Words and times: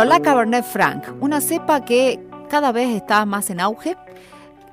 Bueno, 0.00 0.14
la 0.14 0.22
Cabernet 0.22 0.64
Franc, 0.64 1.04
una 1.20 1.42
cepa 1.42 1.84
que 1.84 2.18
cada 2.48 2.72
vez 2.72 2.88
está 2.88 3.26
más 3.26 3.50
en 3.50 3.60
auge. 3.60 3.98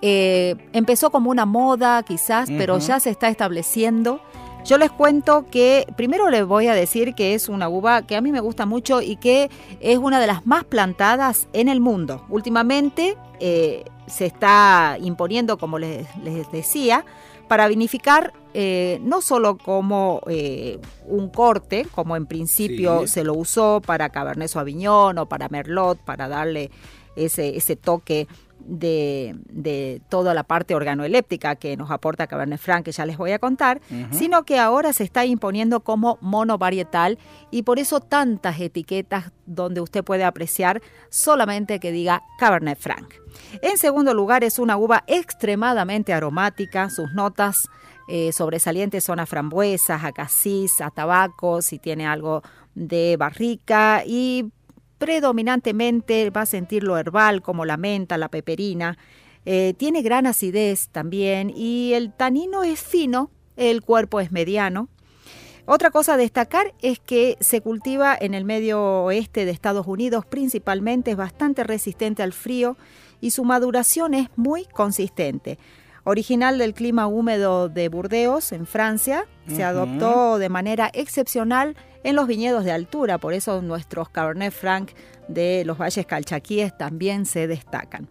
Eh, 0.02 0.56
empezó 0.72 1.10
como 1.10 1.30
una 1.30 1.46
moda 1.46 2.02
quizás, 2.04 2.48
pero 2.58 2.78
ya 2.78 3.02
se 3.02 3.10
está 3.10 3.28
estableciendo. 3.28 4.22
Yo 4.64 4.78
les 4.78 4.90
cuento 4.90 5.46
que 5.52 5.86
primero 5.98 6.30
les 6.30 6.46
voy 6.46 6.68
a 6.68 6.74
decir 6.74 7.14
que 7.14 7.34
es 7.34 7.50
una 7.50 7.68
uva 7.68 8.04
que 8.04 8.16
a 8.16 8.22
mí 8.22 8.32
me 8.32 8.40
gusta 8.40 8.66
mucho 8.66 9.02
y 9.02 9.18
que 9.18 9.50
es 9.82 9.98
una 9.98 10.22
de 10.22 10.28
las 10.28 10.46
más 10.48 10.64
plantadas 10.64 11.50
en 11.52 11.68
el 11.68 11.82
mundo. 11.82 12.26
Últimamente 12.30 13.18
eh, 13.42 13.84
se 14.06 14.28
está 14.28 14.96
imponiendo, 15.02 15.58
como 15.58 15.78
les, 15.78 16.08
les 16.24 16.50
decía, 16.54 17.04
para 17.48 17.68
vinificar 17.68 18.34
eh, 18.54 19.00
no 19.04 19.22
solo 19.22 19.58
como 19.58 20.22
eh, 20.28 20.80
un 21.06 21.30
corte, 21.30 21.86
como 21.94 22.16
en 22.16 22.26
principio 22.26 23.02
Sí. 23.02 23.08
se 23.08 23.24
lo 23.24 23.34
usó 23.36 23.82
para 23.86 24.10
Cabernet 24.10 24.48
Sauvignon 24.50 25.18
o 25.18 25.26
para 25.28 25.48
Merlot, 25.50 26.00
para 26.00 26.28
darle 26.28 26.72
ese, 27.16 27.56
ese 27.56 27.76
toque 27.76 28.28
de, 28.60 29.36
de 29.50 30.02
toda 30.10 30.34
la 30.34 30.44
parte 30.44 30.76
organoeléptica 30.76 31.56
que 31.56 31.78
nos 31.78 31.92
aporta 31.92 32.28
Cabernet 32.28 32.60
Franc, 32.60 32.84
que 32.84 32.92
ya 32.92 33.06
les 33.06 33.18
voy 33.18 33.32
a 33.32 33.40
contar, 33.40 33.82
sino 34.12 34.44
que 34.44 34.60
ahora 34.60 34.94
se 34.94 35.04
está 35.04 35.26
imponiendo 35.26 35.82
como 35.82 36.18
monovarietal 36.22 37.18
y 37.52 37.64
por 37.64 37.80
eso 37.80 38.00
tantas 38.00 38.60
etiquetas 38.60 39.32
donde 39.46 39.82
usted 39.82 40.04
puede 40.04 40.24
apreciar 40.24 40.82
solamente 41.10 41.80
que 41.80 41.92
diga 41.92 42.24
Cabernet 42.40 42.78
Franc. 42.78 43.14
En 43.62 43.78
segundo 43.78 44.14
lugar, 44.14 44.44
es 44.44 44.60
una 44.60 44.78
uva 44.78 45.04
extremadamente 45.08 46.14
aromática, 46.14 46.90
sus 46.90 47.14
notas 47.14 47.70
eh, 48.10 48.32
sobresalientes 48.32 49.04
son 49.04 49.20
a 49.20 49.26
frambuesas, 49.26 50.04
a 50.04 50.14
casis, 50.14 50.80
a 50.82 50.92
tabaco, 50.92 51.62
si 51.62 51.78
tiene 51.78 52.08
algo 52.08 52.42
de 52.74 53.18
barrica 53.18 54.04
y 54.06 54.52
predominantemente 54.98 56.30
va 56.30 56.42
a 56.42 56.46
sentir 56.46 56.84
lo 56.84 56.98
herbal 56.98 57.42
como 57.42 57.66
la 57.66 57.78
menta, 57.78 58.18
la 58.18 58.30
peperina. 58.30 58.98
Eh, 59.46 59.74
tiene 59.78 60.02
gran 60.02 60.28
acidez 60.28 60.90
también 60.90 61.52
y 61.56 61.94
el 61.94 62.12
tanino 62.14 62.64
es 62.64 62.82
fino, 62.82 63.32
el 63.56 63.82
cuerpo 63.82 64.20
es 64.20 64.32
mediano. 64.32 64.90
Otra 65.66 65.92
cosa 65.92 66.14
a 66.14 66.18
destacar 66.18 66.74
es 66.82 67.00
que 67.00 67.38
se 67.42 67.60
cultiva 67.60 68.18
en 68.18 68.34
el 68.34 68.46
medio 68.46 69.04
oeste 69.04 69.46
de 69.46 69.52
Estados 69.52 69.86
Unidos 69.86 70.26
principalmente, 70.26 71.12
es 71.12 71.18
bastante 71.18 71.64
resistente 71.66 72.24
al 72.24 72.32
frío 72.32 72.78
y 73.20 73.32
su 73.32 73.44
maduración 73.44 74.14
es 74.14 74.30
muy 74.38 74.66
consistente. 74.66 75.60
Original 76.06 76.58
del 76.58 76.74
clima 76.74 77.08
húmedo 77.08 77.68
de 77.68 77.90
Burdeos, 77.90 78.54
en 78.54 78.66
Francia, 78.66 79.26
se 79.46 79.66
adoptó 79.66 80.38
de 80.38 80.48
manera 80.48 80.90
excepcional 80.94 81.76
en 82.08 82.16
los 82.16 82.26
viñedos 82.26 82.64
de 82.64 82.72
altura, 82.72 83.18
por 83.18 83.34
eso 83.34 83.62
nuestros 83.62 84.08
Cabernet 84.08 84.54
Franc 84.54 84.92
de 85.28 85.64
los 85.66 85.78
valles 85.78 86.06
calchaquíes 86.06 86.78
también 86.78 87.26
se 87.26 87.48
destacan. 87.48 88.08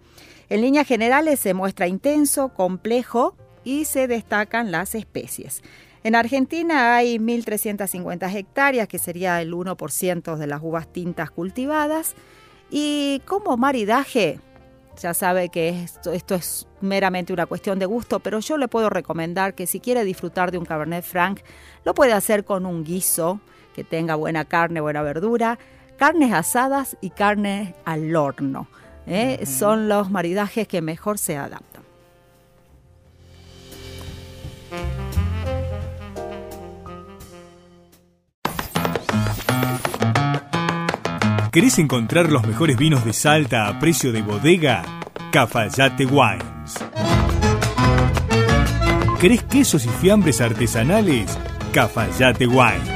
En 0.51 0.61
líneas 0.61 0.87
generales 0.87 1.41
se 1.41 1.55
muestra 1.55 1.89
intenso, 1.89 2.51
complejo 2.51 3.35
y 3.65 3.87
se 3.87 4.07
destacan 4.07 4.71
las 4.71 4.95
especies. 4.95 5.63
En 6.05 6.15
Argentina 6.15 6.95
hay 6.95 7.17
1.350 7.17 8.35
hectáreas, 8.35 8.87
que 8.87 8.99
sería 8.99 9.41
el 9.41 9.55
1% 9.55 10.37
de 10.37 10.47
las 10.47 10.61
uvas 10.63 10.93
tintas 10.93 11.31
cultivadas. 11.31 12.17
Y 12.69 13.23
como 13.25 13.57
maridaje, 13.57 14.41
ya 15.01 15.15
sabe 15.15 15.49
que 15.49 15.71
esto, 15.71 16.13
esto 16.13 16.35
es 16.35 16.69
meramente 16.83 17.33
una 17.33 17.47
cuestión 17.47 17.79
de 17.79 17.87
gusto, 17.87 18.21
pero 18.21 18.41
yo 18.41 18.59
le 18.59 18.69
puedo 18.69 18.91
recomendar 18.91 19.55
que 19.55 19.67
si 19.67 19.81
quiere 19.81 20.05
disfrutar 20.05 20.51
de 20.51 20.59
un 20.59 20.67
Cabernet 20.67 21.03
Franc, 21.03 21.41
lo 21.83 21.95
puede 21.95 22.13
hacer 22.13 22.45
con 22.45 22.67
un 22.67 22.85
guiso 22.85 23.41
que 23.77 23.85
tenga 23.85 24.15
buena 24.15 24.47
carne, 24.47 24.81
buena 24.81 25.03
verdura, 25.03 25.59
carnes 25.99 26.33
asadas 26.33 26.97
y 27.03 27.11
carne 27.11 27.75
al 27.85 28.17
horno. 28.17 28.69
¿eh? 29.07 29.45
Son 29.45 29.87
los 29.87 30.11
maridajes 30.11 30.67
que 30.67 30.81
mejor 30.81 31.19
se 31.19 31.37
adaptan. 31.37 31.83
¿Querés 41.53 41.79
encontrar 41.79 42.33
los 42.33 42.47
mejores 42.47 42.79
vinos 42.79 43.05
de 43.05 43.13
Salta 43.13 43.69
a 43.69 43.79
precio 43.79 44.11
de 44.11 44.23
bodega? 44.23 44.85
Cafayate 45.33 46.07
Wines. 46.07 46.75
¿Querés 49.21 49.43
quesos 49.43 49.85
y 49.85 49.89
fiambres 49.89 50.41
artesanales? 50.41 51.39
Cafayate 51.73 52.47
Wines. 52.47 52.96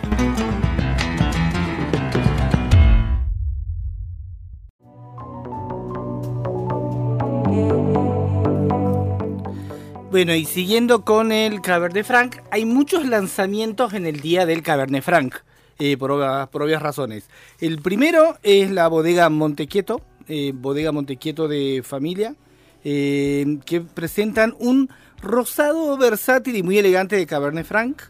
Bueno, 10.21 10.35
y 10.35 10.45
siguiendo 10.45 11.03
con 11.03 11.31
el 11.31 11.61
Cabernet 11.61 12.05
Franc, 12.05 12.35
hay 12.51 12.63
muchos 12.63 13.07
lanzamientos 13.07 13.93
en 13.93 14.05
el 14.05 14.19
día 14.19 14.45
del 14.45 14.61
Cabernet 14.61 15.03
Franc, 15.03 15.37
eh, 15.79 15.97
por, 15.97 16.11
por 16.49 16.61
obvias 16.61 16.79
razones. 16.79 17.27
El 17.59 17.81
primero 17.81 18.37
es 18.43 18.69
la 18.69 18.87
bodega 18.87 19.31
Montequieto, 19.31 20.03
eh, 20.27 20.51
bodega 20.53 20.91
Montequieto 20.91 21.47
de 21.47 21.81
familia, 21.83 22.35
eh, 22.83 23.57
que 23.65 23.81
presentan 23.81 24.53
un 24.59 24.91
rosado 25.23 25.97
versátil 25.97 26.55
y 26.55 26.61
muy 26.61 26.77
elegante 26.77 27.15
de 27.15 27.25
Cabernet 27.25 27.65
Franc. 27.65 28.03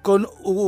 con, 0.00 0.26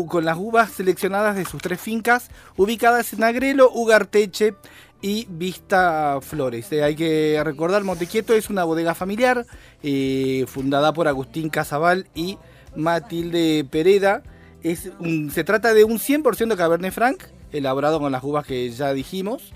con 0.09 0.25
las 0.27 0.37
uvas 0.37 0.73
seleccionadas 0.73 1.37
de 1.37 1.47
sus 1.47 1.63
tres 1.63 1.81
fincas, 1.81 2.29
ubicadas 2.59 3.15
en 3.15 3.25
Agrelo, 3.25 3.71
Ugarteche 3.73 4.53
y 5.03 5.27
Vista 5.31 6.19
Flores. 6.21 6.71
Eh, 6.73 6.83
hay 6.83 6.95
que 6.95 7.41
recordar, 7.45 7.85
Montequieto 7.85 8.35
es 8.35 8.51
una 8.51 8.65
bodega 8.65 8.95
familiar 8.95 9.47
eh, 9.83 10.45
fundada 10.47 10.93
por 10.93 11.09
Agustín 11.09 11.49
Casabal 11.49 12.07
y 12.15 12.39
Matilde 12.77 13.65
Pereda. 13.71 14.23
Es 14.63 14.91
se 15.33 15.45
trata 15.45 15.73
de 15.73 15.85
un 15.85 15.99
100% 15.99 16.57
Cabernet 16.57 16.93
Franc, 16.93 17.23
elaborado 17.51 17.99
con 17.99 18.13
las 18.13 18.23
uvas 18.23 18.47
que 18.47 18.71
ya 18.71 18.93
dijimos. 18.93 19.53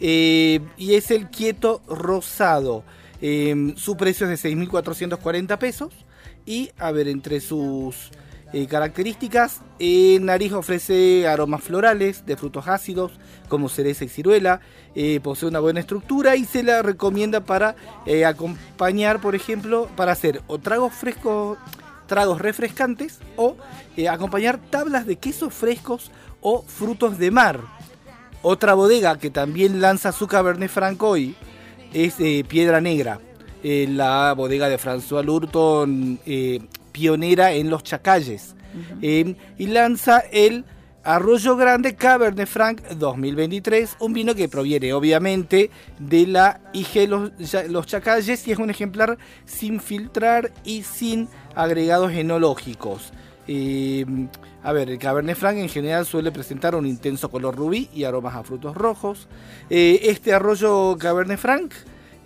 Eh, 0.00 0.60
y 0.76 0.94
es 0.94 1.10
el 1.10 1.28
Quieto 1.28 1.80
Rosado. 1.86 2.84
Su 3.76 3.96
precio 3.96 4.28
es 4.28 4.42
de 4.42 4.50
6.440 4.50 5.58
pesos. 5.58 5.92
Y, 6.44 6.70
a 6.78 6.92
ver, 6.92 7.08
entre 7.08 7.40
sus 7.40 8.10
eh, 8.52 8.66
características, 8.66 9.60
eh, 9.78 10.18
Nariz 10.22 10.52
ofrece 10.52 11.28
aromas 11.28 11.62
florales 11.62 12.24
de 12.24 12.36
frutos 12.36 12.66
ácidos 12.66 13.12
como 13.48 13.68
cereza 13.68 14.04
y 14.04 14.08
ciruela. 14.08 14.60
eh, 14.94 15.20
posee 15.22 15.48
una 15.48 15.60
buena 15.60 15.80
estructura 15.80 16.34
y 16.34 16.44
se 16.44 16.62
la 16.62 16.82
recomienda 16.82 17.40
para 17.40 17.76
eh, 18.06 18.24
acompañar, 18.24 19.20
por 19.20 19.34
ejemplo, 19.34 19.88
para 19.96 20.12
hacer 20.12 20.42
o 20.46 20.58
tragos 20.58 20.94
frescos, 20.94 21.58
tragos 22.06 22.40
refrescantes 22.40 23.18
o 23.36 23.56
acompañar 24.10 24.58
tablas 24.58 25.06
de 25.06 25.16
quesos 25.16 25.52
frescos 25.52 26.10
o 26.40 26.62
frutos 26.62 27.18
de 27.18 27.30
mar. 27.30 27.60
Otra 28.42 28.74
bodega 28.74 29.18
que 29.18 29.30
también 29.30 29.80
lanza 29.80 30.12
su 30.12 30.26
Cabernet 30.26 30.70
Franc 30.70 31.02
hoy 31.02 31.36
es 31.92 32.14
Piedra 32.46 32.80
Negra, 32.80 33.20
la 33.62 34.32
bodega 34.34 34.68
de 34.68 34.78
François 34.78 35.24
Lurton, 35.24 36.18
pionera 36.92 37.52
en 37.52 37.70
los 37.70 37.82
chacalles. 37.82 38.54
Eh, 39.02 39.34
y 39.56 39.66
lanza 39.66 40.20
el 40.30 40.64
Arroyo 41.02 41.56
Grande 41.56 41.94
Cabernet 41.94 42.46
Franc 42.46 42.82
2023, 42.82 43.96
un 44.00 44.12
vino 44.12 44.34
que 44.34 44.48
proviene 44.48 44.92
obviamente 44.92 45.70
de 45.98 46.26
la 46.26 46.60
IG 46.74 47.08
Los, 47.08 47.32
los 47.68 47.86
Chacalles 47.86 48.46
y 48.46 48.52
es 48.52 48.58
un 48.58 48.68
ejemplar 48.68 49.16
sin 49.46 49.80
filtrar 49.80 50.52
y 50.64 50.82
sin 50.82 51.28
agregados 51.54 52.12
enológicos. 52.12 53.12
Eh, 53.46 54.04
a 54.62 54.72
ver, 54.72 54.90
el 54.90 54.98
Cabernet 54.98 55.36
Franc 55.36 55.56
en 55.56 55.70
general 55.70 56.04
suele 56.04 56.30
presentar 56.30 56.74
un 56.74 56.84
intenso 56.84 57.30
color 57.30 57.56
rubí 57.56 57.88
y 57.94 58.04
aromas 58.04 58.36
a 58.36 58.42
frutos 58.42 58.76
rojos. 58.76 59.28
Eh, 59.70 60.00
este 60.02 60.34
arroyo 60.34 60.96
Cabernet 60.98 61.38
Franc, 61.38 61.72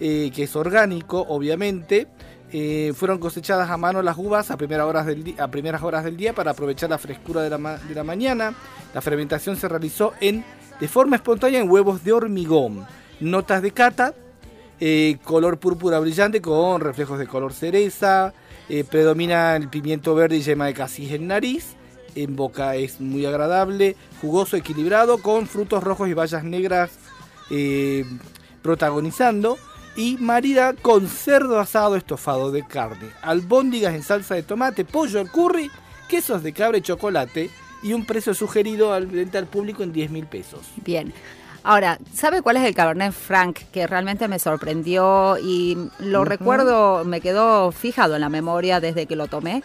eh, 0.00 0.32
que 0.34 0.42
es 0.42 0.56
orgánico, 0.56 1.24
obviamente, 1.28 2.08
eh, 2.54 2.92
fueron 2.94 3.18
cosechadas 3.18 3.70
a 3.70 3.78
mano 3.78 4.02
las 4.02 4.18
uvas 4.18 4.50
a, 4.50 4.58
primeras 4.58 4.86
horas 5.82 6.04
del 6.04 6.16
día 6.18 6.34
para 6.34 6.50
aprovechar 6.50 6.90
la 6.90 6.98
frescura 6.98 7.40
de 7.40 7.48
la, 7.48 8.04
mañana. 8.04 8.54
La 8.92 9.00
fermentación 9.00 9.56
se 9.56 9.68
realizó 9.68 10.12
en, 10.20 10.44
de 10.78 10.86
forma 10.86 11.16
espontánea 11.16 11.60
en 11.60 11.70
huevos 11.70 12.04
de 12.04 12.12
hormigón. 12.12 12.86
Notas 13.20 13.62
de 13.62 13.70
cata, 13.70 14.14
eh, 14.80 15.16
color 15.24 15.58
púrpura 15.58 15.98
brillante 15.98 16.42
con 16.42 16.82
reflejos 16.82 17.18
de 17.18 17.26
color 17.26 17.54
cereza. 17.54 18.34
eh, 18.68 18.84
predomina 18.84 19.56
el 19.56 19.68
pimiento 19.68 20.14
verde 20.14 20.36
y 20.36 20.42
yema 20.42 20.66
de 20.66 20.74
casis 20.74 21.12
en 21.12 21.28
nariz. 21.28 21.74
En 22.14 22.36
boca 22.36 22.76
es 22.76 23.00
muy 23.00 23.24
agradable, 23.24 23.96
jugoso, 24.20 24.58
equilibrado, 24.58 25.22
con 25.22 25.46
frutos 25.46 25.82
rojos 25.82 26.10
y 26.10 26.12
bayas 26.12 26.44
negras 26.44 26.90
protagonizando. 28.62 29.56
Y 29.96 30.16
marida 30.18 30.72
con 30.72 31.06
cerdo 31.08 31.60
asado 31.60 31.96
estofado 31.96 32.50
de 32.50 32.66
carne, 32.66 33.08
albóndigas 33.20 33.94
en 33.94 34.02
salsa 34.02 34.34
de 34.34 34.42
tomate, 34.42 34.84
pollo 34.86 35.20
al 35.20 35.30
curry, 35.30 35.70
quesos 36.08 36.42
de 36.42 36.52
cabra 36.52 36.78
y 36.78 36.82
chocolate. 36.82 37.50
Y 37.82 37.92
un 37.94 38.06
precio 38.06 38.32
sugerido 38.32 38.92
al 38.94 39.10
al 39.34 39.46
público 39.46 39.82
en 39.82 39.92
10 39.92 40.10
mil 40.12 40.26
pesos. 40.26 40.60
Bien. 40.84 41.12
Ahora, 41.64 41.98
¿sabe 42.14 42.40
cuál 42.42 42.56
es 42.56 42.64
el 42.64 42.74
Cabernet 42.74 43.12
Franc 43.12 43.58
que 43.72 43.86
realmente 43.86 44.26
me 44.28 44.38
sorprendió 44.38 45.36
y 45.38 45.76
lo 45.98 46.24
recuerdo, 46.24 47.04
me 47.04 47.20
quedó 47.20 47.70
fijado 47.72 48.14
en 48.14 48.20
la 48.20 48.28
memoria 48.28 48.80
desde 48.80 49.06
que 49.06 49.14
lo 49.16 49.26
tomé? 49.26 49.62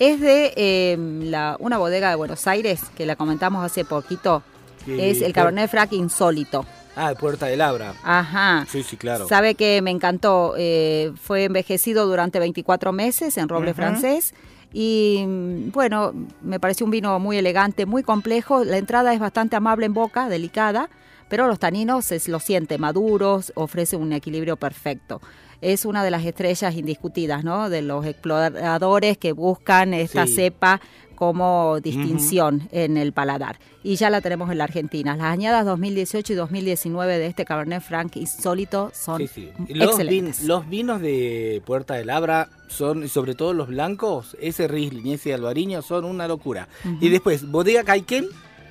Es 0.00 0.20
de 0.20 0.52
eh, 0.56 0.96
la- 0.98 1.56
una 1.60 1.78
bodega 1.78 2.10
de 2.10 2.16
Buenos 2.16 2.46
Aires 2.46 2.80
que 2.96 3.06
la 3.06 3.16
comentamos 3.16 3.64
hace 3.64 3.84
poquito. 3.84 4.42
Es 4.86 5.22
el 5.22 5.32
Cabernet 5.32 5.70
Franc 5.70 5.92
insólito. 5.92 6.64
Ah, 6.96 7.14
Puerta 7.18 7.46
de 7.46 7.56
Labra. 7.56 7.94
Ajá. 8.02 8.66
Sí, 8.68 8.82
sí, 8.82 8.96
claro. 8.96 9.28
Sabe 9.28 9.54
que 9.54 9.80
me 9.82 9.90
encantó. 9.90 10.54
eh, 10.58 11.12
fue 11.20 11.44
envejecido 11.44 12.06
durante 12.06 12.38
24 12.38 12.92
meses 12.92 13.36
en 13.38 13.48
roble 13.48 13.74
francés. 13.74 14.34
Y 14.72 15.24
bueno, 15.72 16.12
me 16.42 16.60
pareció 16.60 16.84
un 16.86 16.90
vino 16.92 17.18
muy 17.18 17.36
elegante, 17.38 17.86
muy 17.86 18.02
complejo. 18.02 18.64
La 18.64 18.78
entrada 18.78 19.12
es 19.12 19.20
bastante 19.20 19.56
amable 19.56 19.86
en 19.86 19.94
boca, 19.94 20.28
delicada, 20.28 20.88
pero 21.28 21.46
los 21.46 21.58
taninos 21.58 22.04
se 22.04 22.20
lo 22.30 22.38
siente 22.40 22.78
maduros, 22.78 23.52
ofrece 23.56 23.96
un 23.96 24.12
equilibrio 24.12 24.56
perfecto. 24.56 25.20
Es 25.60 25.84
una 25.84 26.02
de 26.04 26.10
las 26.10 26.24
estrellas 26.24 26.74
indiscutidas, 26.74 27.44
¿no? 27.44 27.68
De 27.70 27.82
los 27.82 28.06
exploradores 28.06 29.18
que 29.18 29.32
buscan 29.32 29.94
esta 29.94 30.26
Sí. 30.26 30.34
cepa 30.34 30.80
como 31.14 31.80
distinción 31.80 32.66
en 32.72 32.96
el 32.96 33.12
paladar. 33.12 33.58
Y 33.82 33.96
ya 33.96 34.08
la 34.08 34.22
tenemos 34.22 34.50
en 34.50 34.56
la 34.56 34.64
Argentina. 34.64 35.16
Las 35.16 35.26
añadas 35.26 35.66
2018 35.66 36.32
y 36.32 36.36
2019 36.36 37.18
de 37.18 37.26
este 37.26 37.44
Cabernet 37.44 37.82
Franc 37.82 38.16
insólito 38.16 38.90
son 38.94 39.18
Sí, 39.18 39.26
sí. 39.28 39.50
Los, 39.68 39.68
vin- 39.68 39.82
excelentes. 39.90 40.42
los 40.44 40.66
vinos 40.68 41.02
de 41.02 41.62
Puerta 41.66 41.92
de 41.94 42.06
Labra 42.06 42.48
son, 42.68 43.04
y 43.04 43.08
sobre 43.08 43.34
todo 43.34 43.52
los 43.52 43.68
blancos, 43.68 44.34
ese 44.40 44.66
Riesling 44.66 45.06
y 45.08 45.12
ese 45.14 45.34
Albariño 45.34 45.82
son 45.82 46.06
una 46.06 46.26
locura. 46.26 46.68
Y 47.02 47.10
después, 47.10 47.50
Bodega 47.50 47.84
Caiquén 47.84 48.26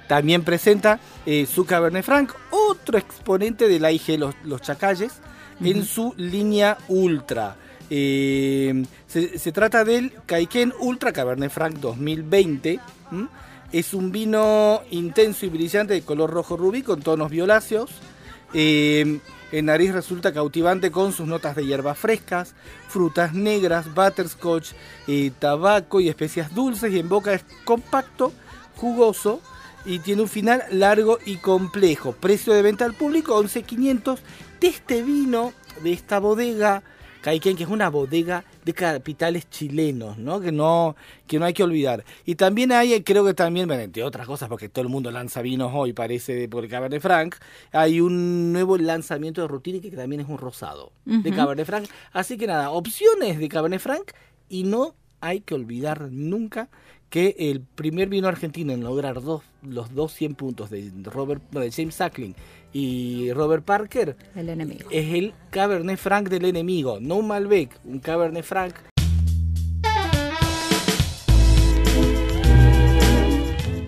también 0.08 0.44
presenta 0.44 1.00
eh, 1.28 1.46
su 1.46 1.66
Cabernet 1.68 2.04
Franc, 2.04 2.34
otro 2.50 2.98
exponente 2.98 3.68
de 3.68 3.80
la 3.80 3.92
IG 3.92 4.18
Los, 4.18 4.34
Los 4.44 4.62
Chacalles, 4.64 5.14
en 5.62 5.86
su 5.86 6.14
línea 6.18 6.78
Ultra. 6.88 7.56
Eh, 7.90 8.86
se, 9.08 9.40
se 9.40 9.52
trata 9.52 9.84
del 9.84 10.14
Caiquén 10.26 10.74
Ultra 10.80 11.12
Cabernet 11.12 11.52
Franc 11.52 11.76
2020. 11.76 12.80
¿m? 13.12 13.28
Es 13.72 13.94
un 13.94 14.12
vino 14.12 14.82
intenso 14.92 15.46
y 15.46 15.50
brillante 15.50 15.94
de 15.94 16.02
color 16.02 16.32
rojo 16.32 16.58
rubí 16.58 16.82
con 16.82 17.02
tonos 17.02 17.30
violáceos. 17.30 17.92
Eh, 18.54 19.20
en 19.52 19.66
nariz 19.66 19.92
resulta 19.94 20.32
cautivante 20.32 20.92
con 20.92 21.12
sus 21.12 21.28
notas 21.28 21.56
de 21.56 21.66
hierbas 21.66 21.98
frescas, 21.98 22.54
frutas 22.88 23.34
negras, 23.34 23.94
butterscotch, 23.94 24.72
eh, 25.08 25.32
tabaco 25.38 26.00
y 26.00 26.10
especias 26.10 26.54
dulces. 26.54 26.94
Y 26.94 27.00
en 27.00 27.10
boca 27.10 27.34
es 27.34 27.44
compacto, 27.64 28.32
jugoso 28.76 29.42
y 29.86 30.00
tiene 30.00 30.22
un 30.22 30.28
final 30.28 30.64
largo 30.72 31.20
y 31.26 31.38
complejo. 31.38 32.14
Precio 32.14 32.54
de 32.54 32.62
venta 32.62 32.86
al 32.86 32.94
público 32.94 33.42
11.500 33.42 34.20
de 34.60 34.68
este 34.68 35.02
vino, 35.04 35.54
de 35.84 35.94
esta 35.94 36.20
bodega. 36.20 36.84
Caiquén, 37.22 37.58
que 37.58 37.64
es 37.64 37.70
una 37.70 37.90
bodega 37.90 38.46
de 38.64 38.74
capitales 38.74 39.50
chilenos, 39.50 40.18
¿no? 40.18 40.40
Que 40.40 40.54
no, 40.54 40.96
que 41.28 41.38
no 41.38 41.46
hay 41.46 41.54
que 41.54 41.64
olvidar. 41.64 42.06
Y 42.24 42.36
también 42.36 42.72
hay, 42.72 43.04
creo 43.04 43.26
que 43.26 43.34
también, 43.34 43.68
bueno, 43.68 43.84
entre 43.84 44.04
otras 44.04 44.26
cosas, 44.26 44.48
porque 44.48 44.70
todo 44.70 44.84
el 44.84 44.90
mundo 44.90 45.12
lanza 45.12 45.42
vinos 45.42 45.72
hoy, 45.74 45.92
parece, 45.92 46.48
por 46.48 46.64
el 46.64 46.70
Cabernet 46.70 47.02
Franc, 47.02 47.36
hay 47.74 48.00
un 48.00 48.54
nuevo 48.54 48.78
lanzamiento 48.78 49.42
de 49.42 49.50
Rutini 49.50 49.82
que 49.82 49.92
también 49.92 50.22
es 50.22 50.30
un 50.30 50.38
rosado 50.38 50.94
de 51.04 51.32
Cabernet 51.32 51.66
Franc. 51.66 51.90
Así 52.14 52.38
que 52.38 52.48
nada, 52.48 52.72
opciones 52.72 53.38
de 53.38 53.50
Cabernet 53.50 53.82
Franc 53.82 54.12
y 54.48 54.64
no 54.64 54.96
hay 55.20 55.42
que 55.42 55.56
olvidar 55.56 56.10
nunca 56.12 56.70
que 57.10 57.36
el 57.38 57.62
primer 57.62 58.08
vino 58.10 58.28
argentino 58.28 58.72
en 58.72 58.84
lograr 58.84 59.22
dos, 59.22 59.42
los 59.64 59.94
dos 59.94 60.14
100 60.14 60.36
puntos 60.36 60.70
de, 60.70 60.92
Robert, 61.04 61.42
no, 61.52 61.60
de 61.60 61.72
James 61.72 61.96
Suckling 61.96 62.36
y 62.72 63.32
Robert 63.34 63.66
Parker 63.66 64.16
El 64.36 64.50
enemigo. 64.50 64.88
es 64.92 65.14
el 65.14 65.34
Cabernet 65.50 65.98
Franc 65.98 66.30
del 66.30 66.46
enemigo, 66.46 67.00
no 67.02 67.16
un 67.16 67.28
Malbec, 67.28 67.72
un 67.84 68.00
Cabernet 68.00 68.46
Franc. 68.46 68.76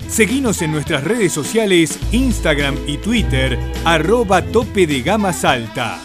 Seguinos 0.07 0.61
en 0.61 0.73
nuestras 0.73 1.05
redes 1.05 1.31
sociales, 1.31 1.97
Instagram 2.11 2.75
y 2.85 2.97
Twitter, 2.97 3.57
arroba 3.85 4.41
tope 4.41 4.85
de 4.85 5.01
gama 5.01 5.31
salta. 5.31 6.01